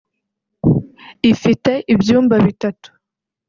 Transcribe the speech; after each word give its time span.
ifite 1.31 1.71
ibyumba 1.93 2.35
bitatu 2.45 2.89